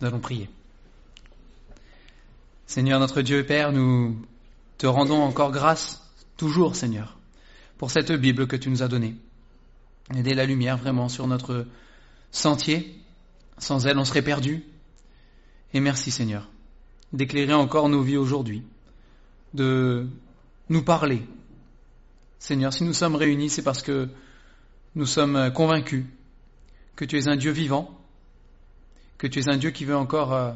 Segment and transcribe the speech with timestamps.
[0.00, 0.48] Nous allons prier.
[2.66, 4.16] Seigneur notre Dieu Père, nous
[4.78, 7.18] te rendons encore grâce, toujours Seigneur,
[7.78, 9.14] pour cette Bible que tu nous as donnée.
[10.14, 11.66] Aider la lumière vraiment sur notre
[12.30, 13.00] sentier.
[13.58, 14.64] Sans elle, on serait perdu.
[15.72, 16.48] Et merci Seigneur
[17.14, 18.62] d'éclairer encore nos vies aujourd'hui,
[19.54, 20.06] de
[20.68, 21.22] nous parler.
[22.38, 24.08] Seigneur, si nous sommes réunis, c'est parce que
[24.96, 26.04] nous sommes convaincus
[26.96, 27.98] que tu es un Dieu vivant,
[29.18, 30.52] que tu es un Dieu qui veut encore euh,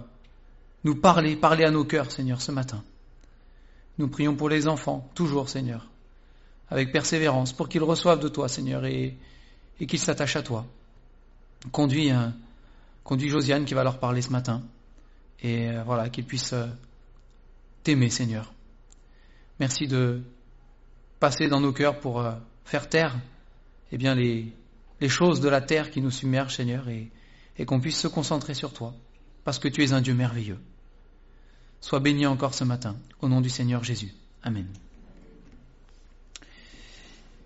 [0.84, 2.82] nous parler, parler à nos cœurs, Seigneur, ce matin.
[3.98, 5.86] Nous prions pour les enfants, toujours, Seigneur,
[6.70, 9.16] avec persévérance, pour qu'ils reçoivent de toi, Seigneur, et,
[9.86, 10.66] qu'ils s'attachent à toi.
[11.72, 12.34] Conduis, hein,
[13.04, 14.62] conduis Josiane qui va leur parler ce matin,
[15.40, 16.66] et euh, voilà, qu'ils puissent euh,
[17.82, 18.52] t'aimer, Seigneur.
[19.60, 20.22] Merci de
[21.18, 22.24] passer dans nos cœurs pour
[22.64, 23.18] faire taire
[23.90, 24.52] eh bien, les,
[25.00, 27.10] les choses de la terre qui nous submergent, Seigneur, et,
[27.58, 28.94] et qu'on puisse se concentrer sur toi,
[29.44, 30.58] parce que tu es un Dieu merveilleux.
[31.80, 34.12] Sois béni encore ce matin, au nom du Seigneur Jésus.
[34.42, 34.66] Amen.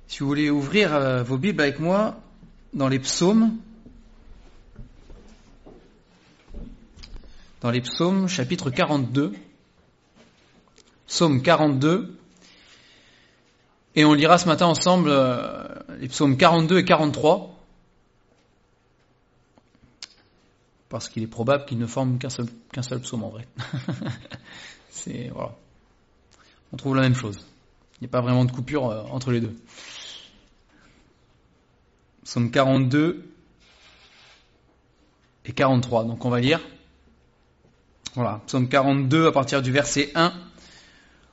[0.09, 2.21] Si vous voulez ouvrir euh, vos Bibles avec moi
[2.75, 3.57] dans les psaumes,
[7.63, 9.33] dans les psaumes chapitre 42,
[11.07, 12.19] psaume 42,
[13.95, 15.67] et on lira ce matin ensemble euh,
[16.01, 17.52] les psaumes 42 et 43,
[20.93, 23.49] parce qu'il est probable qu'il ne forme qu'un seul, psaume en vrai.
[24.91, 25.57] C'est, voilà.
[26.71, 27.47] On trouve la même chose.
[27.95, 29.57] Il n'y a pas vraiment de coupure euh, entre les deux.
[32.25, 33.25] Psaume 42
[35.47, 36.05] et 43.
[36.05, 36.61] Donc on va lire.
[38.15, 38.43] Voilà.
[38.47, 40.31] Psaume 42 à partir du verset 1.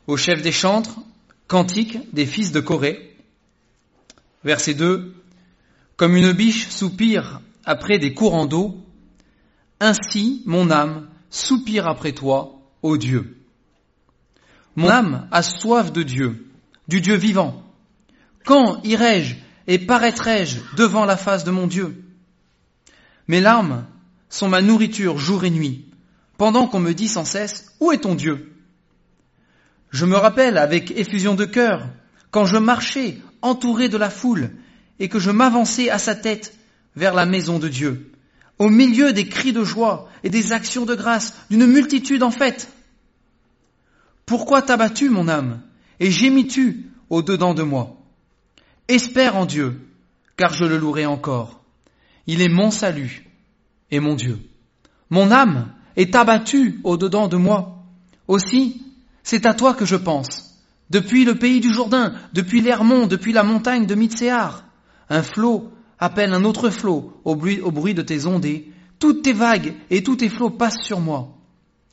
[0.07, 1.01] Au chef des chantres,
[1.47, 3.17] cantique des fils de Corée.
[4.45, 5.13] Verset 2.
[5.97, 8.85] Comme une biche soupire après des courants d'eau,
[9.79, 13.37] ainsi, mon âme soupire après toi, ô Dieu.
[14.75, 16.47] Mon âme a soif de Dieu,
[16.87, 17.63] du Dieu vivant.
[18.45, 19.35] Quand irai-je
[19.67, 22.03] et paraîtrai-je devant la face de mon Dieu?
[23.27, 23.85] Mes larmes
[24.29, 25.85] sont ma nourriture jour et nuit,
[26.37, 28.53] pendant qu'on me dit sans cesse, Où est ton Dieu?
[29.91, 31.87] Je me rappelle avec effusion de cœur,
[32.31, 34.51] quand je marchais entouré de la foule,
[34.99, 36.57] et que je m'avançais à sa tête
[36.95, 38.11] vers la maison de Dieu
[38.59, 42.69] au milieu des cris de joie et des actions de grâce d'une multitude en fait.
[44.25, 44.77] Pourquoi t'as
[45.09, 45.61] mon âme,
[45.99, 47.97] et gémis-tu au-dedans de moi?
[48.87, 49.79] Espère en Dieu,
[50.35, 51.61] car je le louerai encore.
[52.27, 53.25] Il est mon salut
[53.89, 54.37] et mon Dieu.
[55.09, 57.83] Mon âme est abattue au-dedans de moi.
[58.27, 58.83] Aussi,
[59.23, 60.59] c'est à toi que je pense.
[60.89, 64.63] Depuis le pays du Jourdain, depuis l'Hermont, depuis la montagne de Mitséar,
[65.09, 68.71] un flot appelle un autre flot au bruit, de tes ondées.
[68.99, 71.37] Toutes tes vagues et tous tes flots passent sur moi.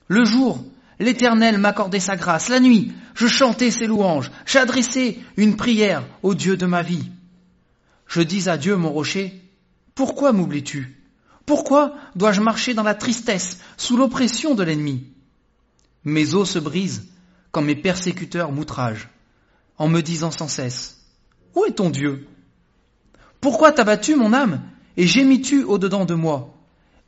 [0.08, 0.64] Le jour,
[0.98, 2.48] l'Éternel m'accordait sa grâce.
[2.48, 4.30] La nuit, je chantais ses louanges.
[4.44, 7.10] J'adressais une prière au Dieu de ma vie.
[8.06, 9.42] Je dis à Dieu, mon rocher,
[9.94, 10.96] pourquoi m'oublies-tu?
[11.44, 15.06] Pourquoi dois-je marcher dans la tristesse, sous l'oppression de l'ennemi?
[16.04, 17.08] Mes os se brisent
[17.52, 19.08] quand mes persécuteurs m'outragent,
[19.78, 20.98] en me disant sans cesse,
[21.54, 22.26] Où est ton Dieu?
[23.46, 24.60] Pourquoi t'as battu mon âme
[24.96, 26.52] et gémis-tu au-dedans de moi?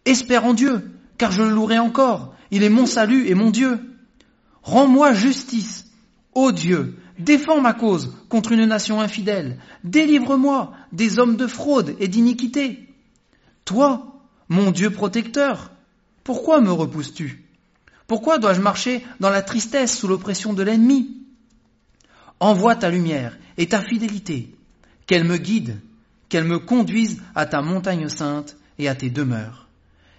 [0.04, 2.32] Espère en Dieu, car je le louerai encore.
[2.52, 3.80] Il est mon salut et mon Dieu.
[4.62, 5.90] Rends-moi justice,
[6.34, 9.58] ô Dieu, défends ma cause contre une nation infidèle.
[9.82, 12.86] Délivre-moi des hommes de fraude et d'iniquité.
[13.64, 15.72] Toi, mon Dieu protecteur,
[16.22, 17.46] pourquoi me repousses-tu?
[18.06, 21.16] Pourquoi dois-je marcher dans la tristesse sous l'oppression de l'ennemi?
[22.38, 24.54] Envoie ta lumière et ta fidélité,
[25.08, 25.80] qu'elle me guide
[26.28, 29.68] qu'elle me conduise à ta montagne sainte et à tes demeures.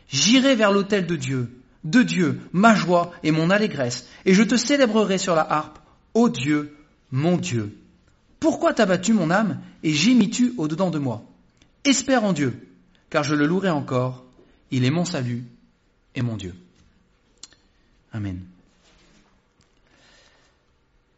[0.09, 4.58] J'irai vers l'autel de Dieu, de Dieu, ma joie et mon allégresse, et je te
[4.58, 5.80] célébrerai sur la harpe,
[6.14, 6.75] ô Dieu,
[7.12, 7.78] mon Dieu.
[8.40, 11.24] Pourquoi t'as battu mon âme et gémis-tu au-dedans de moi?
[11.84, 12.68] Espère en Dieu,
[13.09, 14.26] car je le louerai encore,
[14.72, 15.44] il est mon salut
[16.16, 16.56] et mon Dieu.
[18.11, 18.41] Amen.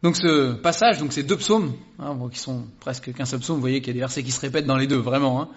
[0.02, 3.60] Donc ce passage, donc ces deux psaumes, hein, qui sont presque qu'un seul psaume, vous
[3.60, 5.48] voyez qu'il y a des versets qui se répètent dans les deux, vraiment, hein,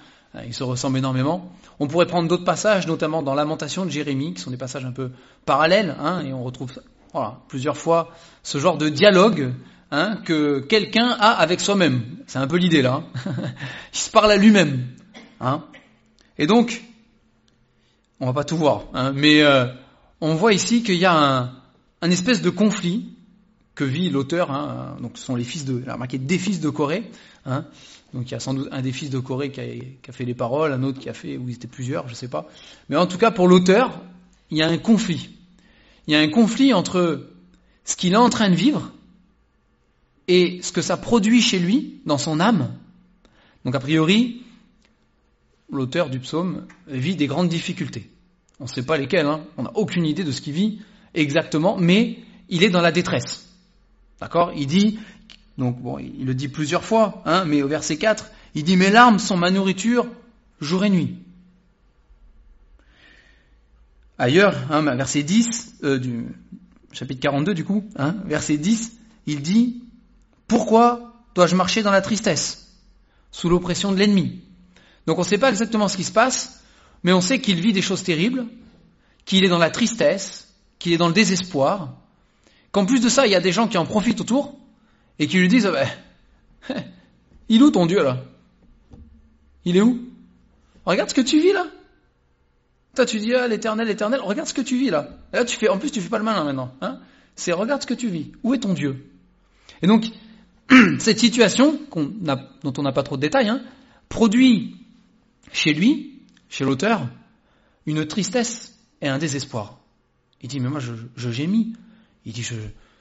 [0.45, 1.51] ils se ressemblent énormément.
[1.79, 4.91] On pourrait prendre d'autres passages, notamment dans Lamentation de Jérémie, qui sont des passages un
[4.91, 5.09] peu
[5.45, 6.71] parallèles, hein, et on retrouve
[7.11, 8.11] voilà, plusieurs fois
[8.43, 9.53] ce genre de dialogue
[9.89, 12.03] hein, que quelqu'un a avec soi-même.
[12.27, 13.03] C'est un peu l'idée là.
[13.25, 13.33] Hein.
[13.93, 14.89] Il se parle à lui-même.
[15.41, 15.63] Hein.
[16.37, 16.83] Et donc,
[18.19, 18.83] on va pas tout voir,
[19.13, 19.65] mais euh,
[20.21, 21.51] on voit ici qu'il y a un,
[22.01, 23.15] un espèce de conflit
[23.75, 24.51] que vit l'auteur.
[24.51, 27.03] Hein, donc, ce sont les fils de, il a des fils de Corée.
[27.45, 27.65] Hein,
[28.13, 30.33] donc, il y a sans doute un des fils de Corée qui a, fait les
[30.33, 32.47] paroles, un autre qui a fait, ou ils étaient plusieurs, je sais pas.
[32.89, 34.01] Mais en tout cas, pour l'auteur,
[34.49, 35.29] il y a un conflit.
[36.07, 37.27] Il y a un conflit entre
[37.83, 38.91] ce qu'il est en train de vivre
[40.27, 42.73] et ce que ça produit chez lui, dans son âme.
[43.63, 44.43] Donc a priori,
[45.69, 48.09] l'auteur du psaume vit des grandes difficultés.
[48.59, 49.43] On ne sait pas lesquelles, hein.
[49.57, 50.79] on n'a aucune idée de ce qu'il vit
[51.13, 52.19] exactement, mais
[52.49, 53.45] il est dans la détresse.
[54.19, 54.51] D'accord?
[54.55, 54.99] Il dit,
[55.57, 58.89] donc bon, il le dit plusieurs fois, hein, mais au verset 4, il dit Mes
[58.89, 60.07] larmes sont ma nourriture
[60.61, 61.17] jour et nuit.
[64.17, 66.25] Ailleurs, hein, verset 10, euh, du
[66.91, 68.93] chapitre 42 du coup, hein, verset 10,
[69.27, 69.83] il dit
[70.47, 72.77] Pourquoi dois-je marcher dans la tristesse,
[73.31, 74.41] sous l'oppression de l'ennemi.
[75.05, 76.63] Donc on ne sait pas exactement ce qui se passe,
[77.03, 78.45] mais on sait qu'il vit des choses terribles,
[79.25, 80.47] qu'il est dans la tristesse,
[80.79, 81.93] qu'il est dans le désespoir,
[82.75, 84.53] qu'en plus de ça, il y a des gens qui en profitent autour
[85.17, 85.85] et qui lui disent bah,
[87.47, 88.21] Il est où ton Dieu là?
[89.63, 90.01] Il est où?
[90.83, 91.67] Regarde ce que tu vis là
[92.95, 95.09] toi, tu dis, ah, l'éternel, l'éternel, regarde ce que tu vis là.
[95.33, 96.73] là, tu fais, en plus, tu fais pas le malin maintenant.
[96.79, 96.99] Hein
[97.35, 98.31] c'est regarde ce que tu vis.
[98.41, 99.05] Où est ton Dieu?
[99.81, 100.05] Et donc,
[100.99, 103.61] cette situation, dont on n'a pas trop de détails, hein,
[104.07, 104.77] produit
[105.51, 107.05] chez lui, chez l'auteur,
[107.85, 109.81] une tristesse et un désespoir.
[110.41, 111.73] Il dit, mais moi, je gémis.
[112.25, 112.55] Il dit, je,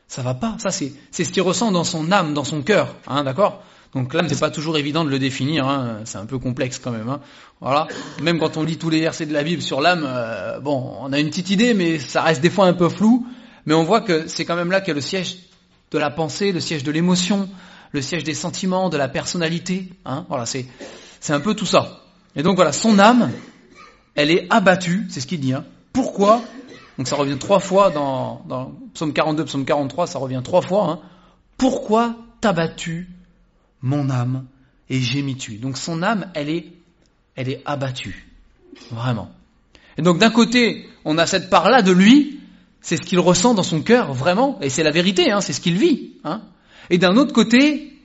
[0.08, 0.56] ça va pas.
[0.58, 2.94] Ça, c'est, c'est ce qu'il ressent dans son âme, dans son cœur.
[3.06, 3.62] Hein, d'accord?
[3.94, 6.90] Donc l'âme, c'est pas toujours évident de le définir, hein, c'est un peu complexe quand
[6.90, 7.08] même.
[7.08, 7.20] Hein.
[7.60, 7.86] Voilà.
[8.22, 11.12] Même quand on lit tous les versets de la Bible sur l'âme, euh, bon, on
[11.12, 13.24] a une petite idée, mais ça reste des fois un peu flou.
[13.66, 15.38] Mais on voit que c'est quand même là a le siège
[15.92, 17.48] de la pensée, le siège de l'émotion,
[17.92, 19.90] le siège des sentiments, de la personnalité.
[20.04, 20.26] Hein.
[20.28, 20.66] Voilà, c'est
[21.20, 22.00] c'est un peu tout ça.
[22.34, 23.30] Et donc voilà, son âme,
[24.16, 25.54] elle est abattue, c'est ce qu'il dit.
[25.54, 25.64] Hein.
[25.92, 26.42] Pourquoi?
[26.98, 30.90] Donc ça revient trois fois dans, dans Psaume 42, Psaume 43, ça revient trois fois.
[30.90, 31.00] Hein.
[31.56, 33.08] Pourquoi t'abattu
[33.82, 34.46] mon âme
[34.88, 35.56] et gémis-tu.
[35.56, 36.66] Donc son âme, elle est,
[37.36, 38.28] elle est abattue.
[38.90, 39.30] Vraiment.
[39.98, 42.40] Et donc d'un côté, on a cette part-là de lui,
[42.80, 45.60] c'est ce qu'il ressent dans son cœur, vraiment, et c'est la vérité, hein, c'est ce
[45.60, 46.12] qu'il vit.
[46.24, 46.42] Hein.
[46.90, 47.98] Et d'un autre côté,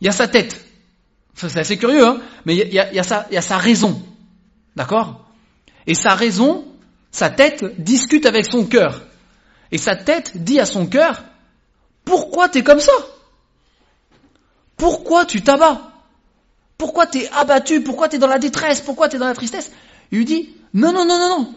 [0.00, 0.64] il y a sa tête.
[1.34, 4.02] C'est assez curieux, hein, mais il y a, y, a sa, y a sa raison.
[4.76, 5.28] D'accord?
[5.86, 6.64] Et sa raison,
[7.10, 9.02] sa tête discute avec son cœur.
[9.70, 11.24] Et sa tête dit à son cœur,
[12.04, 12.92] pourquoi t'es comme ça?
[14.76, 15.92] Pourquoi tu t'abats?
[16.78, 17.82] Pourquoi tu es abattu?
[17.82, 18.80] Pourquoi tu es dans la détresse?
[18.80, 19.72] Pourquoi tu es dans la tristesse?
[20.12, 21.54] Il lui dit, non, non, non, non, non.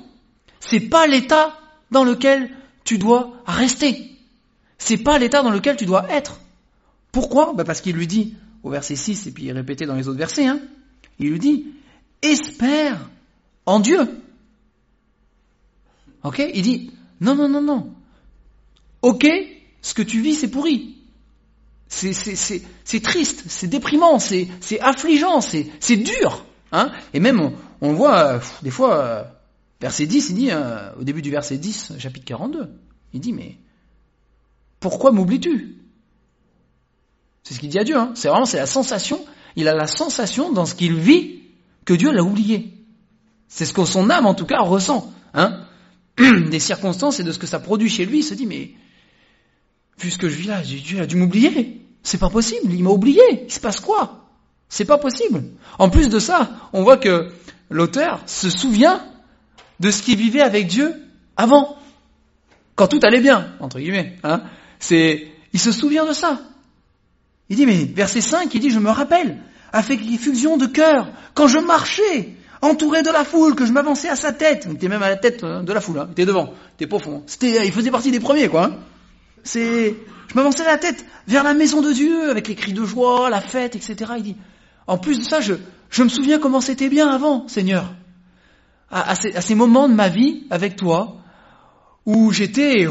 [0.59, 1.57] C'est pas l'état
[1.91, 2.49] dans lequel
[2.83, 4.11] tu dois rester.
[4.77, 6.39] C'est pas l'état dans lequel tu dois être.
[7.11, 7.53] Pourquoi?
[7.53, 10.47] Ben Parce qu'il lui dit, au verset 6, et puis répété dans les autres versets,
[10.47, 10.59] hein,
[11.19, 11.67] il lui dit,
[12.21, 13.09] espère
[13.65, 14.07] en Dieu.
[16.23, 16.41] Ok?
[16.53, 17.93] Il dit, non, non, non, non.
[19.01, 19.27] Ok,
[19.81, 20.97] ce que tu vis, c'est pourri.
[21.87, 24.47] C'est triste, c'est déprimant, c'est
[24.79, 26.45] affligeant, c'est dur.
[26.71, 27.51] Hein Et même,
[27.81, 29.23] on, voit, des fois, euh,
[29.81, 32.69] verset 10, il dit, euh, au début du verset 10, chapitre 42,
[33.13, 33.57] il dit, mais
[34.79, 35.75] pourquoi m'oublies-tu?
[37.43, 37.97] C'est ce qu'il dit à Dieu.
[37.97, 39.25] Hein c'est vraiment, c'est la sensation,
[39.55, 41.41] il a la sensation dans ce qu'il vit
[41.83, 42.73] que Dieu l'a oublié.
[43.49, 45.11] C'est ce que son âme, en tout cas, ressent.
[45.33, 45.60] Hein
[46.49, 48.71] Des circonstances et de ce que ça produit chez lui, il se dit, mais
[49.99, 51.81] vu ce que je vis là, Dieu a dû m'oublier.
[52.03, 53.21] C'est pas possible, il m'a oublié.
[53.45, 54.27] Il se passe quoi?
[54.69, 55.43] C'est pas possible.
[55.79, 57.31] En plus de ça, on voit que
[57.69, 59.03] l'auteur se souvient
[59.79, 60.93] de ce qu'il vivait avec Dieu
[61.35, 61.77] avant,
[62.75, 64.17] quand tout allait bien, entre guillemets.
[64.23, 64.43] Hein
[64.79, 66.39] c'est, il se souvient de ça.
[67.49, 69.37] Il dit, mais verset 5, il dit, je me rappelle,
[69.73, 74.15] avec l'effusion de cœur, quand je marchais, entouré de la foule, que je m'avançais à
[74.15, 74.65] sa tête.
[74.67, 76.05] Il était même à la tête euh, de la foule, hein.
[76.09, 77.23] il était devant, il profond.
[77.25, 78.65] C'était, il faisait partie des premiers, quoi.
[78.65, 78.77] Hein.
[79.43, 79.95] C'est,
[80.27, 83.41] je m'avançais la tête vers la maison de Dieu avec les cris de joie, la
[83.41, 84.13] fête, etc.
[84.17, 84.35] Il dit,
[84.87, 85.55] en plus de ça, je,
[85.89, 87.93] je me souviens comment c'était bien avant, Seigneur.
[88.89, 91.17] À, ces, moments de ma vie avec toi,
[92.05, 92.87] où j'étais,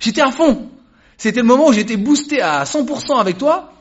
[0.00, 0.68] j'étais à fond.
[1.16, 3.72] C'était le moment où j'étais boosté à 100% avec toi.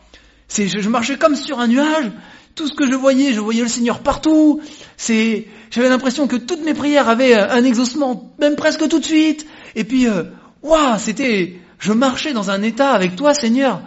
[0.48, 2.12] C'est, je, marchais comme sur un nuage.
[2.58, 4.62] Tout ce que je voyais, je voyais le Seigneur partout.
[4.98, 9.46] C'est, j'avais l'impression que toutes mes prières avaient un exaucement, même presque tout de suite.
[9.76, 10.24] Et puis, euh,
[10.64, 13.84] waouh, c'était, je marchais dans un état avec toi, Seigneur,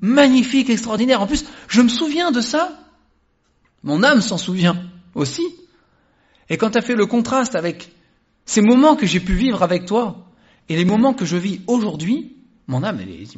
[0.00, 1.22] magnifique, extraordinaire.
[1.22, 2.80] En plus, je me souviens de ça.
[3.84, 4.76] Mon âme s'en souvient
[5.14, 5.44] aussi.
[6.48, 7.92] Et quand tu as fait le contraste avec
[8.44, 10.26] ces moments que j'ai pu vivre avec toi
[10.68, 12.36] et les moments que je vis aujourd'hui,
[12.66, 13.36] mon âme, elle est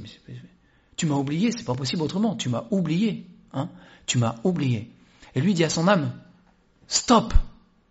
[0.96, 3.68] tu m'as oublié, c'est pas possible autrement, tu m'as oublié, hein,
[4.06, 4.90] tu m'as oublié.
[5.34, 6.12] Et lui dit à son âme,
[6.86, 7.32] stop,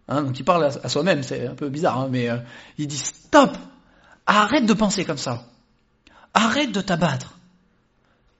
[0.07, 2.37] hein, donc il parle à, soi-même, c'est un peu bizarre, hein, mais euh,
[2.77, 3.57] il dit stop,
[4.25, 5.47] arrête de penser comme ça.
[6.33, 7.37] Arrête de t'abattre.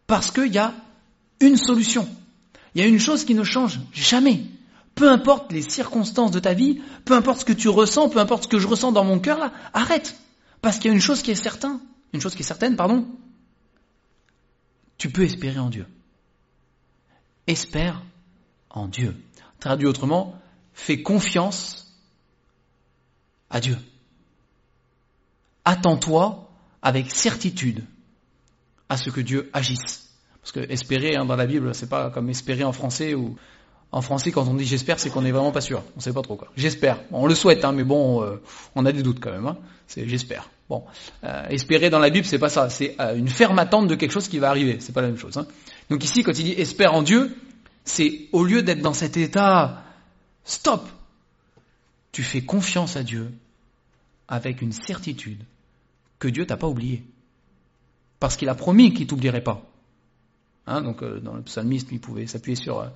[0.08, 0.74] Parce qu'il y a
[1.40, 2.08] une solution.
[2.75, 4.44] Il y a une chose qui ne change jamais.
[4.96, 8.44] Peu importe les circonstances de ta vie, peu importe ce que tu ressens, peu importe
[8.44, 10.16] ce que je ressens dans mon cœur là, arrête.
[10.62, 11.80] Parce qu'il y a une chose qui est certaine,
[12.13, 13.08] une chose qui est certaine, pardon.
[14.98, 15.86] Tu peux espérer en Dieu.
[17.51, 18.01] Espère
[18.70, 19.22] en Dieu.
[19.60, 20.39] Traduit autrement,
[20.74, 21.93] fais confiance
[23.50, 23.77] à Dieu.
[25.65, 26.50] Attends-toi
[26.81, 27.84] avec certitude
[28.88, 30.13] à ce que Dieu agisse.
[30.41, 33.36] Parce que espérer hein, dans la Bible, c'est pas comme espérer en français ou
[33.91, 35.83] en français quand on dit j'espère, c'est qu'on n'est vraiment pas sûr.
[35.98, 36.50] On sait pas trop quoi.
[36.55, 37.00] J'espère.
[37.12, 38.41] on le souhaite, hein, mais bon, euh,
[38.75, 39.48] on a des doutes quand même.
[39.48, 39.57] Hein.
[39.88, 40.50] C'est j'espère.
[40.69, 40.86] Bon,
[41.25, 42.69] euh, espérer dans la Bible, c'est pas ça.
[42.69, 44.77] C'est euh, une ferme attente de quelque chose qui va arriver.
[44.79, 45.38] C'est pas la même chose.
[45.38, 45.45] Hein.
[45.89, 47.36] Donc ici, quand il dit espère en Dieu,
[47.83, 49.83] c'est au lieu d'être dans cet état,
[50.45, 50.88] stop.
[52.13, 53.31] Tu fais confiance à Dieu
[54.27, 55.43] avec une certitude
[56.19, 57.03] que Dieu t'a pas oublié.
[58.19, 59.63] Parce qu'il a promis qu'il t'oublierait pas.
[60.67, 62.88] Hein, donc euh, dans le psalmiste, il pouvait s'appuyer sur euh,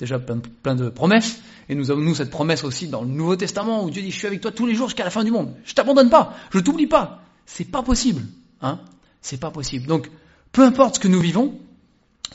[0.00, 1.40] déjà plein, de promesses.
[1.68, 4.16] Et nous avons nous cette promesse aussi dans le Nouveau Testament où Dieu dit je
[4.16, 5.54] suis avec toi tous les jours jusqu'à la fin du monde.
[5.64, 7.22] Je t'abandonne pas, je t'oublie pas.
[7.46, 8.22] C'est pas possible.
[8.62, 8.80] Hein
[9.20, 9.86] C'est pas possible.
[9.86, 10.10] Donc
[10.52, 11.60] peu importe ce que nous vivons,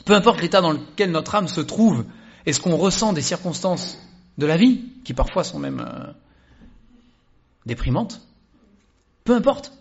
[0.04, 2.06] peu importe l'état dans lequel notre âme se trouve
[2.46, 3.98] et ce qu'on ressent des circonstances
[4.38, 6.12] de la vie, qui parfois sont même euh,
[7.66, 8.22] déprimantes,
[9.24, 9.72] peu importe,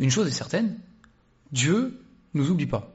[0.00, 0.76] une chose est certaine,
[1.52, 2.00] Dieu
[2.34, 2.92] nous oublie pas.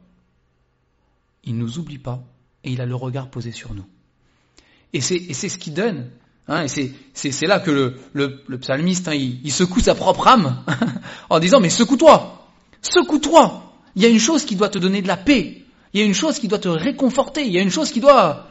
[1.44, 2.24] Il nous oublie pas
[2.64, 3.86] et il a le regard posé sur nous.
[4.94, 6.10] Et c'est, ce qui donne.
[6.48, 6.68] Hein, et
[7.14, 10.64] c'est, là que le, le, psalmiste, hein, il, il, secoue sa propre âme
[11.30, 12.48] en disant, mais secoue-toi,
[12.82, 13.74] secoue-toi.
[13.96, 15.64] Il y a une chose qui doit te donner de la paix.
[15.94, 17.46] Il y a une chose qui doit te réconforter.
[17.46, 18.48] Il y a une chose qui doit,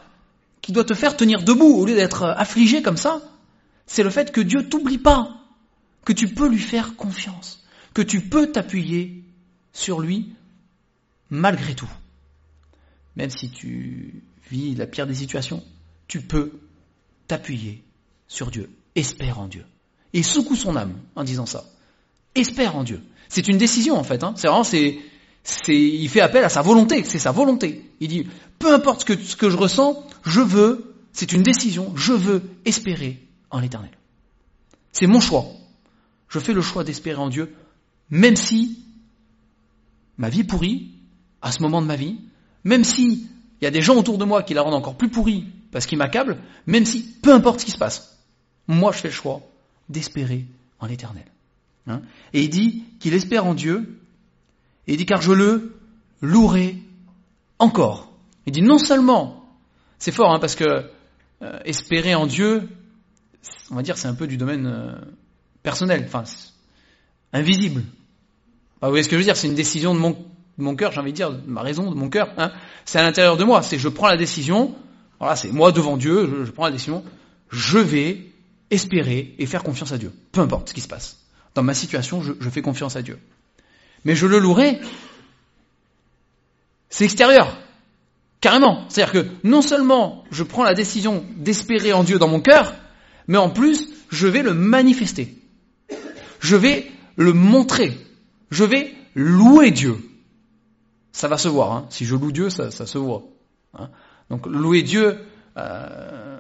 [0.61, 3.23] qui doit te faire tenir debout au lieu d'être affligé comme ça.
[3.87, 5.37] C'est le fait que Dieu t'oublie pas,
[6.05, 9.25] que tu peux lui faire confiance, que tu peux t'appuyer
[9.73, 10.33] sur lui
[11.31, 11.91] malgré tout.
[13.17, 15.65] Même si tu vis la pire des situations,
[16.11, 16.51] tu peux
[17.29, 17.85] t'appuyer
[18.27, 18.69] sur Dieu.
[18.97, 19.65] Espère en Dieu.
[20.13, 21.65] Et secoue son âme en disant ça.
[22.35, 23.01] Espère en Dieu.
[23.29, 24.25] C'est une décision en fait.
[24.25, 24.35] Hein.
[24.37, 24.99] C'est vraiment, c'est,
[25.45, 27.05] c'est, il fait appel à sa volonté.
[27.05, 27.89] C'est sa volonté.
[28.01, 28.27] Il dit,
[28.59, 32.43] peu importe ce que, ce que je ressens, je veux, c'est une décision, je veux
[32.65, 33.93] espérer en l'éternel.
[34.91, 35.47] C'est mon choix.
[36.27, 37.55] Je fais le choix d'espérer en Dieu,
[38.11, 38.83] même si
[40.19, 40.91] ma vie est pourrie,
[41.41, 42.19] à ce moment de ma vie,
[42.65, 43.29] même si
[43.61, 45.87] il y a des gens autour de moi qui la rendent encore plus pourrie parce
[45.87, 48.19] qu'ils m'accablent, même si, peu importe ce qui se passe,
[48.67, 49.43] moi je fais le choix
[49.89, 50.47] d'espérer
[50.79, 51.25] en l'éternel.
[51.87, 52.03] Hein.
[52.35, 53.99] et il dit qu'il espère en Dieu,
[54.87, 55.75] et il dit car je le
[56.21, 56.77] louerai
[57.59, 58.13] encore.
[58.47, 59.45] Il dit non seulement,
[59.99, 60.91] c'est fort hein, parce que
[61.43, 62.69] euh, espérer en Dieu,
[63.71, 64.95] on va dire c'est un peu du domaine euh,
[65.63, 66.25] personnel, enfin
[67.33, 67.83] invisible.
[68.83, 70.17] Ah, vous voyez ce que je veux dire C'est une décision de mon,
[70.61, 72.33] mon cœur, j'ai envie de dire, de ma raison, de mon cœur.
[72.37, 72.53] Hein.
[72.85, 73.63] C'est à l'intérieur de moi.
[73.63, 74.75] C'est je prends la décision.
[75.19, 76.45] Voilà, c'est moi devant Dieu.
[76.45, 77.05] Je, prends la décision.
[77.51, 78.27] Je vais
[78.71, 80.13] espérer et faire confiance à Dieu.
[80.33, 81.19] Peu importe ce qui se passe.
[81.55, 83.19] Dans ma situation, je, je fais confiance à Dieu.
[84.05, 84.81] Mais je le louerai.
[86.89, 87.59] C'est extérieur.
[88.41, 88.85] Carrément.
[88.89, 92.75] C'est-à-dire que non seulement je prends la décision d'espérer en Dieu dans mon cœur,
[93.27, 95.37] mais en plus, je vais le manifester.
[96.41, 97.99] Je vais le montrer
[98.51, 99.97] je vais louer Dieu.
[101.13, 101.73] Ça va se voir.
[101.73, 101.87] Hein.
[101.91, 103.23] Si je loue Dieu, ça, se voit.
[103.79, 103.89] Hein.
[104.31, 105.19] Donc louer Dieu,
[105.57, 106.39] euh,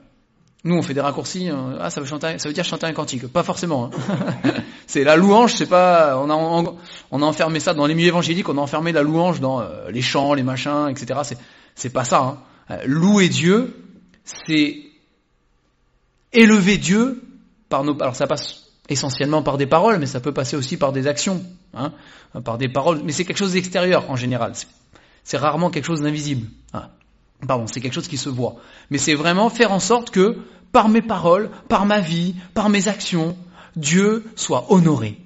[0.64, 1.48] nous on fait des raccourcis.
[1.48, 1.76] Hein.
[1.80, 3.26] Ah, ça veut, chanter, ça veut dire chanter un cantique.
[3.26, 3.90] Pas forcément.
[3.92, 4.52] Hein.
[4.86, 5.54] c'est la louange.
[5.54, 6.18] C'est pas.
[6.18, 8.48] On a, enfermé ça dans les milieux évangéliques.
[8.48, 11.20] On a enfermé la louange dans euh, les chants, les machins, etc.
[11.24, 11.38] C'est,
[11.74, 12.38] c'est pas ça.
[12.70, 13.74] Euh, louer Dieu,
[14.24, 14.78] c'est
[16.32, 17.22] élever Dieu
[17.68, 18.00] par nos.
[18.00, 21.42] Alors ça passe essentiellement par des paroles, mais ça peut passer aussi par des actions,
[21.74, 21.92] hein,
[22.44, 24.52] par des paroles, mais c'est quelque chose d'extérieur en général.
[25.24, 26.48] C'est rarement quelque chose d'invisible.
[26.72, 26.88] Hein.
[27.46, 28.56] Pardon, c'est quelque chose qui se voit.
[28.90, 30.38] Mais c'est vraiment faire en sorte que,
[30.72, 33.36] par mes paroles, par ma vie, par mes actions,
[33.76, 35.18] Dieu soit honoré.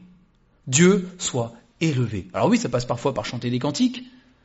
[0.66, 2.28] Dieu soit élevé.
[2.32, 4.04] Alors oui, ça passe parfois par chanter des cantiques,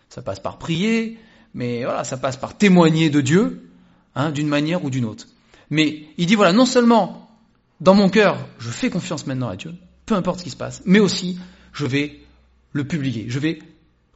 [0.10, 1.18] ça passe par prier,
[1.54, 3.70] mais voilà, ça passe par témoigner de Dieu,
[4.16, 5.28] hein, d'une manière ou d'une autre.
[5.70, 7.30] Mais il dit voilà, non seulement
[7.80, 9.74] dans mon cœur, je fais confiance maintenant à Dieu,
[10.06, 11.40] peu importe ce qui se passe, mais aussi,
[11.74, 12.20] je vais
[12.74, 13.60] le publier, je vais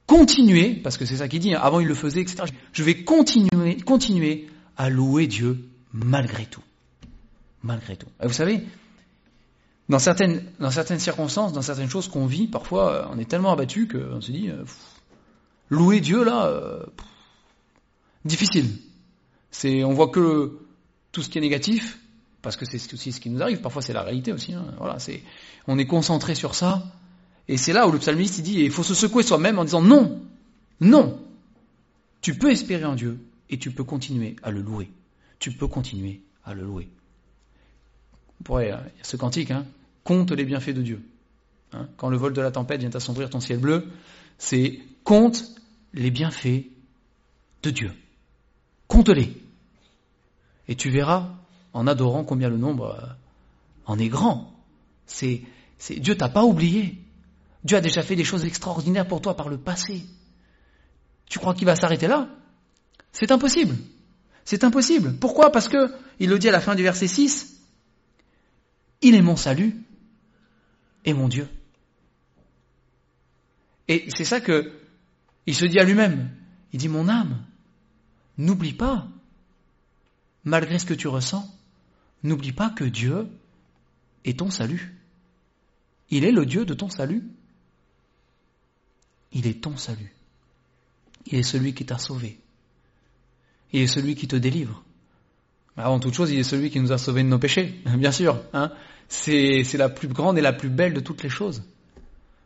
[0.07, 2.43] continuer, parce que c'est ça qu'il dit, hein, avant il le faisait, etc.
[2.72, 6.63] Je vais continuer, continuer à louer Dieu malgré tout.
[7.63, 8.07] Malgré tout.
[8.22, 8.63] Et vous savez,
[9.89, 13.51] dans certaines, dans certaines circonstances, dans certaines choses qu'on vit, parfois euh, on est tellement
[13.51, 14.63] abattu qu'on se dit, euh,
[15.69, 16.83] louer Dieu là, euh,
[18.25, 18.69] difficile.
[19.51, 20.60] C'est, on voit que
[21.12, 22.00] tout ce qui est négatif,
[22.41, 23.62] parce que c'est aussi ce qui nous arrive.
[23.62, 24.53] Parfois, c'est la réalité aussi.
[24.53, 24.65] Hein.
[24.77, 25.22] Voilà, c'est,
[25.67, 26.83] on est concentré sur ça,
[27.47, 29.81] et c'est là où le psalmiste il dit, il faut se secouer soi-même en disant
[29.81, 30.21] non,
[30.79, 31.19] non.
[32.21, 33.19] Tu peux espérer en Dieu
[33.50, 34.89] et tu peux continuer à le louer.
[35.39, 36.88] Tu peux continuer à le louer.
[38.39, 39.65] On pourrait, euh, il y a ce cantique, hein,
[40.03, 41.01] compte les bienfaits de Dieu.
[41.73, 43.88] Hein, quand le vol de la tempête vient assombrir ton ciel bleu,
[44.38, 45.43] c'est compte
[45.93, 46.65] les bienfaits
[47.63, 47.91] de Dieu.
[48.88, 49.33] Compte-les.
[50.67, 51.29] Et tu verras,
[51.73, 53.07] en adorant combien le nombre euh,
[53.85, 54.53] en est grand.
[55.05, 55.41] C'est,
[55.89, 57.02] Dieu t'a pas oublié.
[57.63, 60.05] Dieu a déjà fait des choses extraordinaires pour toi par le passé.
[61.29, 62.29] Tu crois qu'il va s'arrêter là?
[63.12, 63.75] C'est impossible.
[64.46, 65.15] C'est impossible.
[65.20, 65.51] Pourquoi?
[65.51, 67.62] Parce que, il le dit à la fin du verset 6,
[69.01, 69.75] il est mon salut
[71.05, 71.48] et mon Dieu.
[73.88, 74.72] Et c'est ça que
[75.46, 76.29] il se dit à lui-même.
[76.72, 77.46] Il dit mon âme,
[78.38, 79.08] n'oublie pas,
[80.43, 81.48] malgré ce que tu ressens,
[82.24, 83.27] n'oublie pas que Dieu
[84.25, 84.96] est ton salut.
[86.10, 87.24] Il est le Dieu de ton salut.
[89.33, 90.13] Il est ton salut.
[91.25, 92.37] Il est celui qui t'a sauvé.
[93.71, 94.83] Il est celui qui te délivre.
[95.75, 98.41] Avant toute chose, il est celui qui nous a sauvés de nos péchés, bien sûr.
[98.53, 98.71] Hein.
[99.09, 101.63] C'est la plus grande et la plus belle de toutes les choses.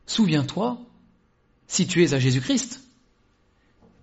[0.06, 0.80] Souviens-toi,
[1.68, 2.82] si tu es à Jésus-Christ,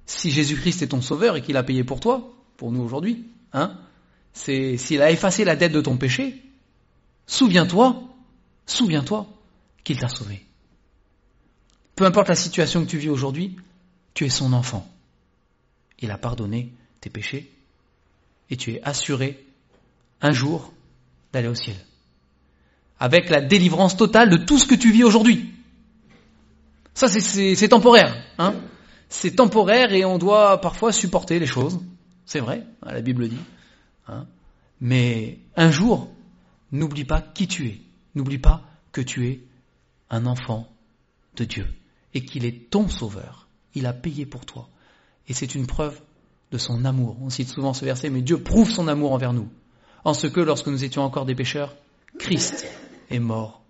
[0.06, 3.78] si Jésus-Christ est ton sauveur et qu'il a payé pour toi, pour nous aujourd'hui, hein,
[4.34, 6.42] c'est s'il a effacé la dette de ton péché,
[7.26, 8.02] souviens-toi,
[8.66, 9.26] souviens-toi
[9.82, 10.44] qu'il t'a sauvé.
[11.96, 13.56] Peu importe la situation que tu vis aujourd'hui,
[14.14, 14.88] tu es son enfant.
[16.00, 17.50] Il a pardonné tes péchés
[18.50, 19.44] et tu es assuré
[20.20, 20.72] un jour
[21.32, 21.76] d'aller au ciel.
[22.98, 25.52] Avec la délivrance totale de tout ce que tu vis aujourd'hui.
[26.94, 28.14] Ça, c'est temporaire.
[28.38, 28.54] Hein
[29.08, 31.80] c'est temporaire et on doit parfois supporter les choses.
[32.26, 33.38] C'est vrai, hein, la Bible dit.
[34.08, 34.26] Hein
[34.80, 36.10] Mais un jour,
[36.72, 37.80] n'oublie pas qui tu es.
[38.14, 39.40] N'oublie pas que tu es
[40.10, 40.68] un enfant
[41.36, 41.66] de Dieu
[42.14, 43.48] et qu'il est ton sauveur.
[43.74, 44.68] Il a payé pour toi.
[45.28, 46.00] Et c'est une preuve
[46.52, 47.16] de son amour.
[47.20, 49.48] On cite souvent ce verset, mais Dieu prouve son amour envers nous.
[50.04, 51.74] En ce que, lorsque nous étions encore des pécheurs,
[52.18, 52.66] Christ
[53.10, 53.62] est mort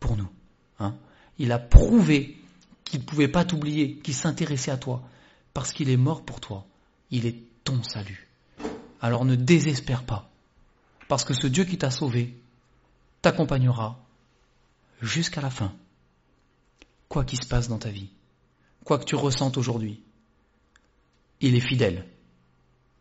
[0.00, 0.28] pour nous.
[0.78, 0.94] Hein?
[1.38, 2.36] Il a prouvé
[2.84, 5.02] qu'il ne pouvait pas t'oublier, qu'il s'intéressait à toi,
[5.54, 6.66] parce qu'il est mort pour toi.
[7.10, 8.28] Il est ton salut.
[9.00, 10.30] Alors ne désespère pas,
[11.08, 12.36] parce que ce Dieu qui t'a sauvé
[13.22, 13.98] t'accompagnera
[15.00, 15.72] jusqu'à la fin,
[17.08, 18.10] quoi qu'il se passe dans ta vie,
[18.84, 20.00] quoi que tu ressentes aujourd'hui.
[21.40, 22.06] Il est fidèle.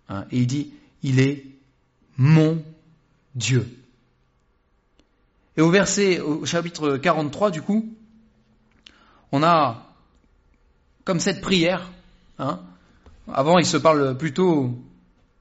[0.10, 1.46] Hein, et il dit, il est
[2.18, 2.62] mon
[3.34, 3.68] Dieu.
[5.58, 7.94] Et au verset, au chapitre 43, du coup,
[9.32, 9.86] on a
[11.06, 11.92] comme cette prière.
[12.40, 12.60] Hein,
[13.32, 14.78] avant, il se parle plutôt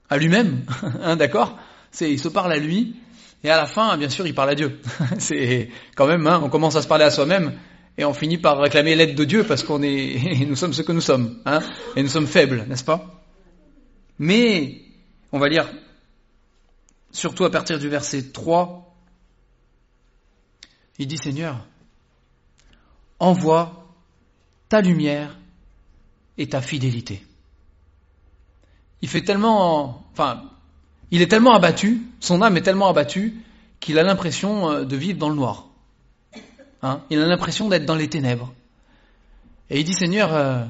[0.09, 0.65] à lui-même,
[1.01, 1.57] hein, d'accord?
[2.01, 2.95] Il se parle à lui,
[3.43, 4.79] et à la fin, bien sûr, il parle à Dieu.
[5.17, 7.53] C'est quand même, on commence à se parler à soi-même,
[7.97, 10.91] et on finit par réclamer l'aide de Dieu parce qu'on est, nous sommes ce que
[10.91, 11.59] nous sommes, hein,
[11.95, 13.23] et nous sommes faibles, n'est-ce pas?
[14.19, 14.81] Mais,
[15.31, 15.69] on va lire,
[17.11, 18.95] surtout à partir du verset 3,
[20.97, 21.65] il dit Seigneur,
[23.19, 23.85] envoie
[24.69, 25.37] ta lumière
[26.37, 27.23] et ta fidélité.
[29.01, 30.43] Il fait tellement, enfin,
[31.11, 33.35] il est tellement abattu, son âme est tellement abattue
[33.79, 35.67] qu'il a l'impression euh, de vivre dans le noir.
[36.85, 38.53] Hein il a l'impression d'être dans les ténèbres.
[39.71, 40.63] Et il dit Seigneur, euh,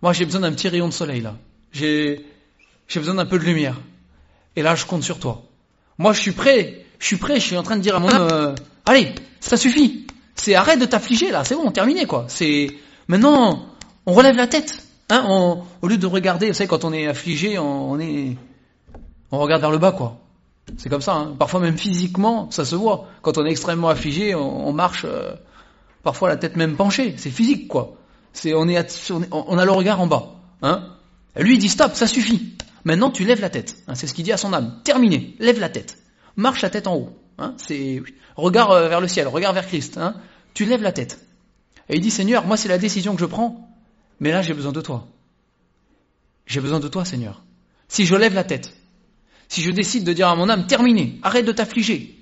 [0.00, 1.34] moi j'ai besoin d'un petit rayon de soleil là.
[1.72, 2.24] J'ai,
[2.94, 3.78] besoin d'un peu de lumière.
[4.56, 5.42] Et là je compte sur toi.
[5.98, 8.08] Moi je suis prêt, je suis prêt, je suis en train de dire à mon
[8.08, 8.54] âme, euh,
[8.86, 10.06] allez, ça suffit.
[10.34, 12.24] C'est arrête de t'affliger là, c'est bon, terminé quoi.
[12.28, 12.68] C'est
[13.08, 13.66] maintenant
[14.06, 14.82] on relève la tête.
[15.10, 17.98] Hein, au lieu de regarder, vous savez, quand on est affligé, on,
[19.30, 20.21] on regarde vers le bas, quoi.
[20.76, 21.14] C'est comme ça.
[21.14, 21.36] Hein.
[21.38, 23.08] Parfois même physiquement, ça se voit.
[23.22, 25.34] Quand on est extrêmement affligé, on, marche, euh,
[26.02, 27.14] parfois la tête même penchée.
[27.18, 27.96] C'est physique, quoi.
[28.32, 30.32] C'est, on a le regard en bas.
[30.62, 30.88] Hein.
[31.36, 32.54] lui, il dit stop, ça suffit.
[32.84, 33.76] Maintenant, tu lèves la tête.
[33.88, 33.94] Hein.
[33.94, 34.80] c'est ce qu'il dit à son âme.
[34.84, 35.36] Terminé.
[35.38, 35.98] Lève la tête.
[36.36, 37.10] Marche la tête en haut.
[37.38, 38.02] Hein, c'est
[38.36, 39.98] regard euh, vers le ciel, regard vers Christ.
[39.98, 40.14] Hein,
[40.54, 41.18] tu lèves la tête.
[41.88, 43.68] Et il dit Seigneur, moi c'est la décision que je prends,
[44.20, 45.06] mais là j'ai besoin de toi.
[46.46, 47.42] J'ai besoin de toi, Seigneur.
[47.88, 48.74] Si je lève la tête,
[49.52, 52.18] si je décide de dire à mon âme, terminé, arrête de t'affliger,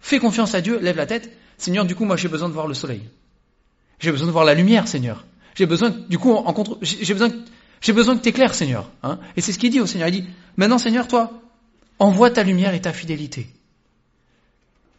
[0.00, 2.66] fais confiance à Dieu, lève la tête, Seigneur, du coup moi j'ai besoin de voir
[2.66, 3.02] le soleil.
[4.00, 5.24] J'ai besoin de voir la lumière, Seigneur.
[5.54, 7.30] J'ai besoin, du coup, en contre, j'ai besoin,
[7.80, 8.90] j'ai besoin que t'éclaires, Seigneur.
[9.04, 9.20] Hein.
[9.36, 10.08] Et c'est ce qu'il dit au Seigneur.
[10.08, 11.40] Il dit, maintenant, Seigneur, toi,
[12.00, 13.46] envoie ta lumière et ta fidélité.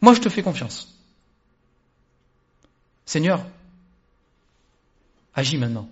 [0.00, 0.98] Moi, je te fais confiance.
[3.04, 3.44] Seigneur,
[5.34, 5.90] agis maintenant.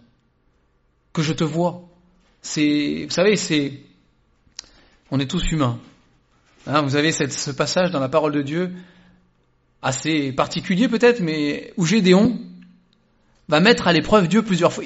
[1.12, 1.86] Que je te vois.
[2.40, 3.82] C'est, vous savez, c'est,
[5.10, 5.78] on est tous humains.
[6.66, 8.72] Hein, vous avez ce passage dans la parole de Dieu,
[9.82, 12.38] assez particulier peut-être, mais où Gédéon
[13.48, 14.84] va mettre à l'épreuve Dieu plusieurs fois.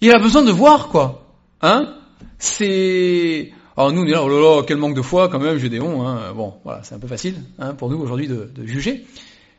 [0.00, 1.26] Il, a besoin de voir, quoi.
[1.62, 1.96] Hein
[2.38, 5.58] C'est, Alors nous, on est là, oh là là, quel manque de foi quand même,
[5.58, 6.06] Gédéon.
[6.06, 6.32] Hein.
[6.34, 9.06] Bon, voilà, c'est un peu facile hein, pour nous aujourd'hui de, de, juger.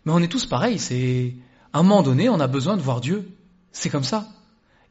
[0.05, 0.77] Mais on est tous pareils.
[0.77, 1.33] C'est
[1.71, 3.29] à un moment donné, on a besoin de voir Dieu.
[3.71, 4.27] C'est comme ça.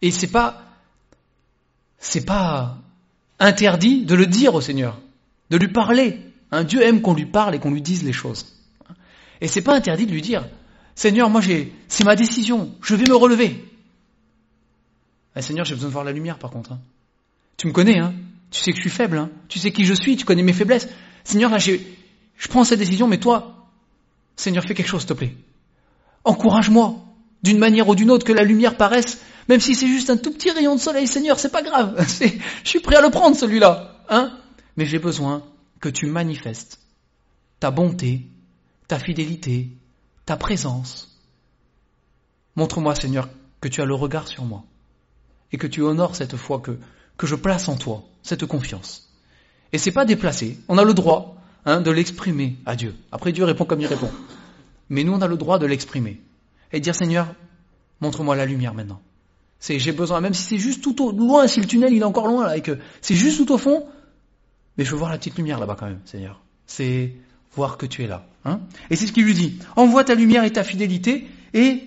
[0.02, 0.62] Et c'est pas,
[1.98, 2.78] c'est pas
[3.44, 5.00] interdit de le dire au Seigneur,
[5.50, 6.20] de lui parler.
[6.50, 8.46] Un Dieu aime qu'on lui parle et qu'on lui dise les choses.
[9.40, 10.46] Et c'est pas interdit de lui dire,
[10.94, 13.64] Seigneur, moi j'ai, c'est ma décision, je vais me relever.
[15.36, 16.72] Eh, Seigneur, j'ai besoin de voir la lumière par contre.
[16.72, 16.78] Hein.
[17.56, 18.14] Tu me connais, hein
[18.50, 20.52] tu sais que je suis faible, hein tu sais qui je suis, tu connais mes
[20.52, 20.88] faiblesses.
[21.24, 23.66] Seigneur, là, je prends cette décision, mais toi,
[24.36, 25.34] Seigneur, fais quelque chose, s'il te plaît.
[26.22, 26.96] Encourage-moi,
[27.42, 30.32] d'une manière ou d'une autre, que la lumière paraisse, même si c'est juste un tout
[30.32, 32.04] petit rayon de soleil, Seigneur, c'est pas grave.
[32.08, 34.38] Je suis prêt à le prendre, celui-là, hein?
[34.76, 35.42] Mais j'ai besoin
[35.80, 36.80] que tu manifestes
[37.60, 38.26] ta bonté,
[38.88, 39.70] ta fidélité,
[40.26, 41.20] ta présence.
[42.56, 43.28] Montre-moi, Seigneur,
[43.60, 44.64] que tu as le regard sur moi
[45.52, 46.78] et que tu honores cette foi que,
[47.16, 49.10] que je place en toi, cette confiance.
[49.72, 50.58] Et c'est pas déplacé.
[50.68, 52.94] On a le droit hein, de l'exprimer à Dieu.
[53.12, 54.10] Après, Dieu répond comme il répond.
[54.88, 56.20] Mais nous, on a le droit de l'exprimer.
[56.72, 57.34] Et dire, Seigneur,
[58.00, 59.00] montre-moi la lumière maintenant.
[59.64, 62.04] C'est, j'ai besoin, même si c'est juste tout au loin, si le tunnel il est
[62.04, 63.86] encore loin là, et que c'est juste tout au fond,
[64.76, 66.42] mais je veux voir la petite lumière là-bas quand même, Seigneur.
[66.66, 67.14] C'est
[67.54, 68.26] voir que tu es là.
[68.44, 69.58] Hein et c'est ce qu'il lui dit.
[69.74, 71.82] Envoie ta lumière et ta fidélité, et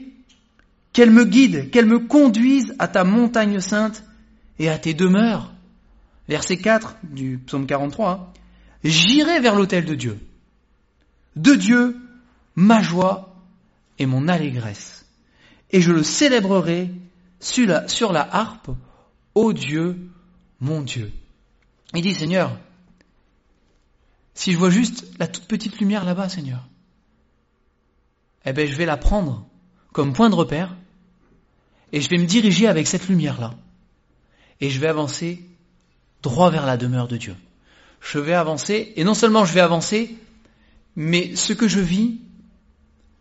[0.92, 4.04] qu'elle me guide, qu'elle me conduise à ta montagne sainte
[4.58, 5.54] et à tes demeures.
[6.28, 8.10] Verset 4 du psaume 43.
[8.10, 8.28] Hein.
[8.86, 10.18] J'irai vers l'autel de Dieu.
[11.36, 11.96] De Dieu,
[12.56, 13.36] ma joie
[14.00, 15.06] et mon allégresse.
[15.70, 16.90] Et je le célébrerai
[17.40, 18.70] sur la, harpe,
[19.36, 20.10] ô Dieu,
[20.60, 21.12] mon Dieu.
[21.94, 22.58] Il dit, Seigneur,
[24.34, 26.68] si je vois juste la toute petite lumière là-bas, Seigneur,
[28.46, 29.46] eh ben, je vais la prendre
[29.94, 30.76] comme point de repère
[31.92, 33.54] et je vais me diriger avec cette lumière-là.
[34.62, 35.44] Et je vais avancer
[36.22, 37.36] droit vers la demeure de Dieu.
[38.02, 40.16] Je vais avancer, et non seulement je vais avancer,
[40.96, 42.20] mais ce que je vis,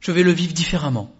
[0.00, 1.12] je vais le vivre différemment.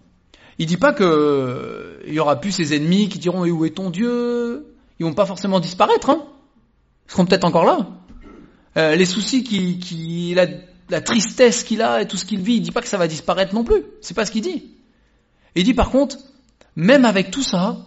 [0.59, 3.89] Il dit pas que il y aura plus ces ennemis qui diront où est ton
[3.89, 4.75] Dieu?
[4.99, 6.25] Ils vont pas forcément disparaître, hein
[7.07, 7.87] Ils seront peut-être encore là.
[8.77, 10.35] Euh, les soucis qui,
[10.89, 13.07] la tristesse qu'il a et tout ce qu'il vit, il dit pas que ça va
[13.07, 13.83] disparaître non plus.
[14.01, 14.63] C'est pas ce qu'il dit.
[15.55, 16.17] Il dit par contre,
[16.75, 17.77] même avec tout ça,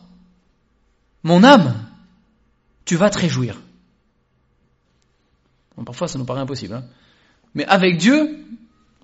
[1.23, 1.75] mon âme,
[2.85, 3.61] tu vas te réjouir.
[5.85, 6.85] parfois ça nous paraît impossible, hein.
[7.55, 8.45] mais avec Dieu,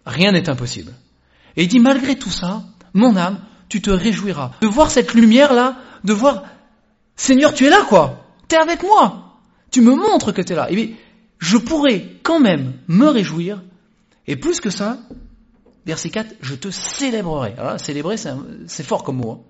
[0.05, 0.93] rien n'est impossible.
[1.57, 4.53] Et il dit, malgré tout ça, mon âme, tu te réjouiras.
[4.61, 6.45] De voir cette lumière-là, de voir,
[7.17, 8.27] Seigneur, tu es là, quoi.
[8.49, 9.39] Tu es avec moi.
[9.71, 10.71] Tu me montres que tu es là.
[10.71, 10.95] Et
[11.39, 13.63] je pourrais quand même me réjouir.
[14.27, 14.99] Et plus que ça,
[15.85, 17.55] verset 4, je te célébrerai.
[17.59, 19.31] Alors célébrer, c'est fort comme mot.
[19.33, 19.41] Hein.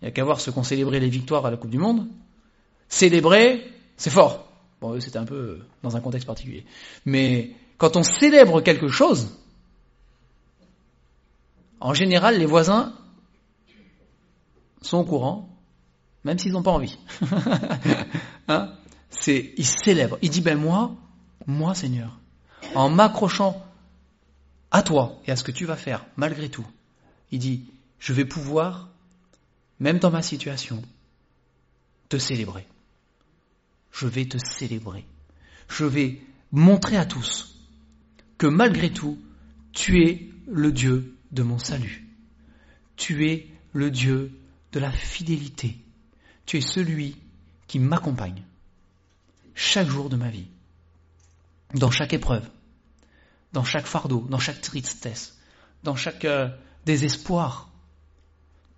[0.00, 2.06] Il n'y a qu'à voir ceux qui ont les victoires à la Coupe du Monde.
[2.88, 4.46] Célébrer, c'est fort.
[4.80, 6.66] Bon, c'était un peu dans un contexte particulier.
[7.06, 9.30] Mais quand on célèbre quelque chose,
[11.80, 12.92] en général, les voisins
[14.82, 15.48] sont au courant,
[16.24, 16.98] même s'ils n'ont pas envie.
[18.48, 18.72] hein?
[19.10, 20.18] C'est, ils célèbrent.
[20.22, 20.94] Il dit, ben moi,
[21.46, 22.18] moi Seigneur,
[22.74, 23.62] en m'accrochant
[24.70, 26.66] à toi et à ce que tu vas faire, malgré tout,
[27.30, 27.66] il dit,
[27.98, 28.88] je vais pouvoir
[29.80, 30.82] même dans ma situation,
[32.08, 32.66] te célébrer.
[33.92, 35.04] Je vais te célébrer.
[35.68, 36.20] Je vais
[36.52, 37.58] montrer à tous
[38.38, 39.18] que malgré tout,
[39.72, 42.06] tu es le Dieu de mon salut.
[42.96, 44.32] Tu es le Dieu
[44.72, 45.76] de la fidélité.
[46.46, 47.16] Tu es celui
[47.66, 48.42] qui m'accompagne
[49.54, 50.48] chaque jour de ma vie,
[51.74, 52.48] dans chaque épreuve,
[53.52, 55.36] dans chaque fardeau, dans chaque tristesse,
[55.82, 56.48] dans chaque euh,
[56.86, 57.70] désespoir.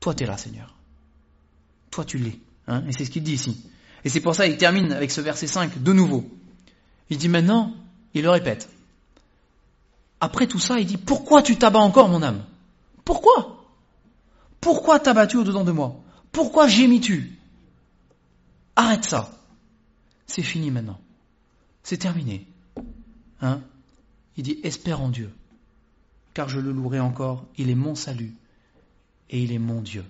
[0.00, 0.76] Toi, tu es là, Seigneur.
[1.90, 2.38] Toi, tu l'es.
[2.66, 3.70] Hein et c'est ce qu'il dit ici.
[4.04, 6.30] Et c'est pour ça qu'il termine avec ce verset 5 de nouveau.
[7.10, 7.74] Il dit maintenant,
[8.14, 8.68] il le répète.
[10.20, 12.44] Après tout ça, il dit, pourquoi tu t'abats encore, mon âme?
[13.04, 13.64] Pourquoi?
[14.60, 16.00] Pourquoi t'as-battu au-dedans de moi?
[16.32, 17.38] Pourquoi gémis-tu?
[18.74, 19.30] Arrête ça.
[20.26, 20.98] C'est fini maintenant.
[21.82, 22.46] C'est terminé.
[23.40, 23.60] Hein?
[24.36, 25.32] Il dit, espère en Dieu,
[26.34, 27.44] car je le louerai encore.
[27.56, 28.34] Il est mon salut
[29.30, 30.04] et il est mon Dieu,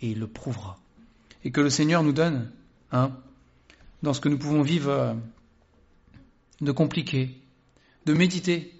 [0.00, 0.78] et il le prouvera
[1.44, 2.50] et que le Seigneur nous donne,
[2.92, 3.12] hein,
[4.02, 5.14] dans ce que nous pouvons vivre euh,
[6.60, 7.36] de compliqué,
[8.06, 8.72] de méditer.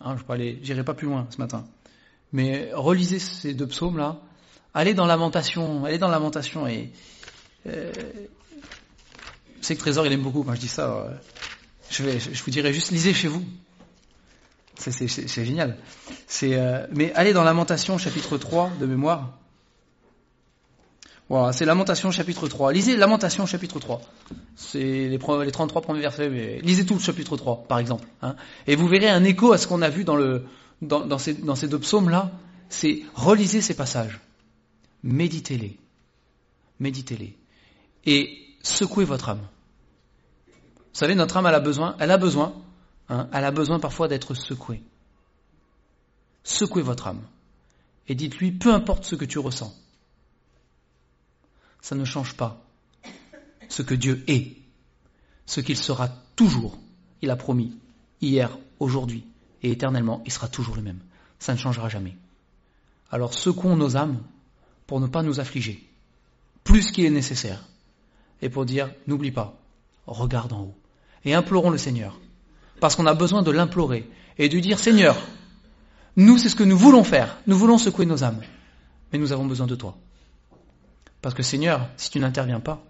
[0.00, 1.64] Hein, je n'irai pas plus loin ce matin.
[2.32, 4.18] Mais relisez ces deux psaumes-là,
[4.72, 6.90] allez dans lamentation, allez dans lamentation et
[7.66, 7.92] euh,
[9.60, 10.90] sais que Trésor il aime beaucoup quand je dis ça.
[10.90, 11.10] Euh,
[11.90, 13.44] je, vais, je vous dirais juste lisez chez vous.
[14.76, 15.76] C'est génial.
[16.26, 19.38] C'est, euh, mais allez dans Lamentation chapitre 3 de mémoire.
[21.30, 22.72] Voilà, c'est Lamentation chapitre 3.
[22.72, 24.00] Lisez Lamentation chapitre 3.
[24.56, 26.28] C'est les, les 33 premiers versets.
[26.28, 28.04] Mais lisez tout le chapitre 3, par exemple.
[28.20, 28.34] Hein.
[28.66, 32.32] Et vous verrez un écho à ce qu'on a vu dans ces deux psaumes-là.
[32.68, 34.18] C'est relisez ces passages.
[35.04, 35.78] Méditez-les.
[36.80, 37.38] Méditez-les.
[38.06, 39.46] Et secouez votre âme.
[40.48, 42.54] Vous savez, notre âme, elle a besoin, elle a besoin,
[43.08, 44.82] hein, elle a besoin parfois d'être secouée.
[46.42, 47.22] Secouez votre âme.
[48.08, 49.72] Et dites-lui, peu importe ce que tu ressens,
[51.80, 52.62] ça ne change pas
[53.68, 54.56] ce que Dieu est,
[55.46, 56.78] ce qu'il sera toujours.
[57.22, 57.76] Il a promis,
[58.20, 59.24] hier, aujourd'hui
[59.62, 61.00] et éternellement, il sera toujours le même.
[61.38, 62.16] Ça ne changera jamais.
[63.10, 64.20] Alors secouons nos âmes
[64.86, 65.86] pour ne pas nous affliger,
[66.64, 67.64] plus qu'il est nécessaire,
[68.42, 69.56] et pour dire, n'oublie pas,
[70.06, 70.74] regarde en haut,
[71.24, 72.18] et implorons le Seigneur,
[72.80, 75.16] parce qu'on a besoin de l'implorer, et de dire, Seigneur,
[76.16, 78.40] nous c'est ce que nous voulons faire, nous voulons secouer nos âmes,
[79.12, 79.96] mais nous avons besoin de toi.
[81.22, 82.82] Parce que Seigneur, si tu n'interviens pas,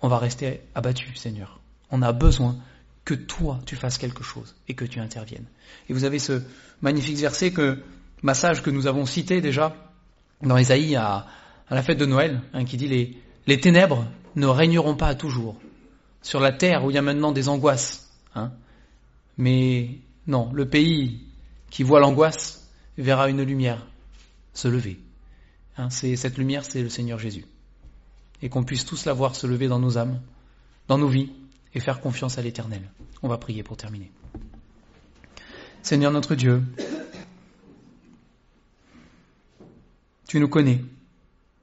[0.00, 1.60] on va rester abattu, Seigneur.
[1.90, 2.56] On a besoin
[3.04, 5.46] que toi, tu fasses quelque chose et que tu interviennes.
[5.88, 6.42] Et vous avez ce
[6.82, 7.82] magnifique verset que,
[8.22, 9.74] massage que nous avons cité déjà
[10.42, 11.26] dans Isaïe à,
[11.68, 13.16] à la fête de Noël, hein, qui dit les,
[13.46, 15.56] les ténèbres ne régneront pas à toujours
[16.22, 18.10] sur la terre où il y a maintenant des angoisses.
[18.34, 18.52] Hein.
[19.36, 21.26] Mais non, le pays
[21.70, 23.86] qui voit l'angoisse verra une lumière
[24.52, 24.98] se lever.
[25.78, 27.46] Hein, cette lumière, c'est le Seigneur Jésus.
[28.42, 30.20] Et qu'on puisse tous la voir se lever dans nos âmes,
[30.88, 31.32] dans nos vies,
[31.72, 32.82] et faire confiance à l'Éternel.
[33.22, 34.10] On va prier pour terminer.
[35.82, 36.62] Seigneur notre Dieu,
[40.26, 40.84] tu nous connais.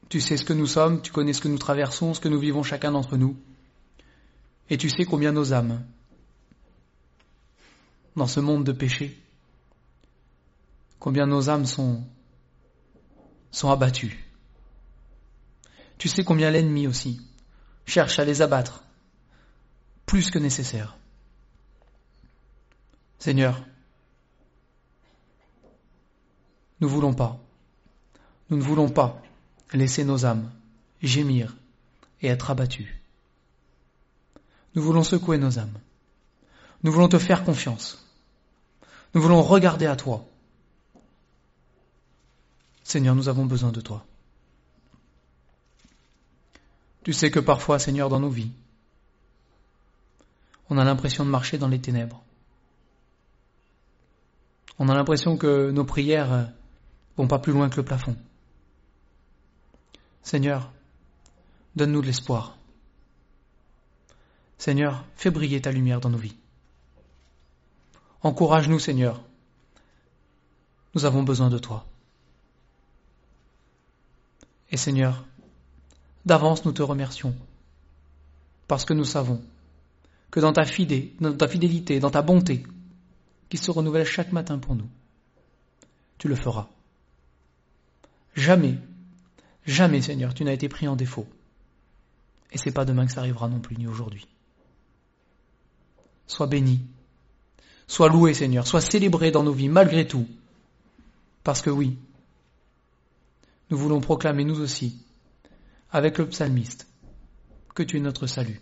[0.07, 2.39] Tu sais ce que nous sommes, tu connais ce que nous traversons, ce que nous
[2.39, 3.35] vivons chacun d'entre nous.
[4.69, 5.83] Et tu sais combien nos âmes,
[8.15, 9.19] dans ce monde de péché,
[10.99, 12.03] combien nos âmes sont
[13.55, 14.13] sont abattus.
[15.97, 17.21] Tu sais combien l'ennemi aussi
[17.85, 18.83] cherche à les abattre,
[20.05, 20.97] plus que nécessaire.
[23.17, 23.65] Seigneur,
[26.81, 27.39] nous ne voulons pas,
[28.49, 29.21] nous ne voulons pas
[29.71, 30.51] laisser nos âmes
[31.01, 31.55] gémir
[32.21, 33.01] et être abattues.
[34.75, 35.79] Nous voulons secouer nos âmes.
[36.83, 38.05] Nous voulons te faire confiance.
[39.13, 40.27] Nous voulons regarder à toi
[42.85, 44.05] Seigneur, nous avons besoin de toi.
[47.03, 48.51] Tu sais que parfois, Seigneur, dans nos vies,
[50.69, 52.21] on a l'impression de marcher dans les ténèbres.
[54.77, 56.51] On a l'impression que nos prières
[57.17, 58.15] vont pas plus loin que le plafond.
[60.21, 60.71] Seigneur,
[61.75, 62.55] donne-nous de l'espoir.
[64.59, 66.37] Seigneur, fais briller ta lumière dans nos vies.
[68.21, 69.21] Encourage-nous, Seigneur.
[70.93, 71.85] Nous avons besoin de toi.
[74.71, 75.25] Et Seigneur,
[76.25, 77.35] d'avance nous te remercions,
[78.67, 79.41] parce que nous savons
[80.31, 82.63] que dans ta, dans fidélité, dans ta bonté,
[83.49, 84.89] qui se renouvelle chaque matin pour nous,
[86.17, 86.67] tu le feras.
[88.35, 88.77] Jamais,
[89.65, 91.27] jamais Seigneur, tu n'as été pris en défaut.
[92.51, 94.27] Et c'est pas demain que ça arrivera non plus, ni aujourd'hui.
[96.27, 96.81] Sois béni,
[97.87, 100.27] sois loué Seigneur, sois célébré dans nos vies malgré tout.
[101.43, 101.97] Parce que oui,
[103.69, 105.05] nous voulons proclamer nous aussi,
[105.91, 106.87] avec le psalmiste,
[107.73, 108.59] que tu es notre salut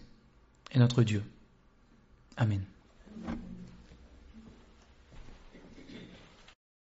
[0.71, 1.23] et notre Dieu.
[2.37, 2.63] Amen.